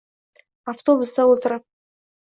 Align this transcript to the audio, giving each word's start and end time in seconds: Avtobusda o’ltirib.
Avtobusda 0.73 1.29
o’ltirib. 1.35 1.69